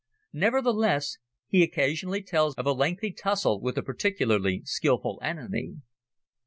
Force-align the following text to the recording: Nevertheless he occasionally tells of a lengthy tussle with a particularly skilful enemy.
Nevertheless 0.33 1.19
he 1.47 1.61
occasionally 1.61 2.23
tells 2.23 2.55
of 2.55 2.65
a 2.65 2.71
lengthy 2.73 3.11
tussle 3.11 3.61
with 3.61 3.77
a 3.77 3.83
particularly 3.83 4.63
skilful 4.65 5.19
enemy. 5.21 5.75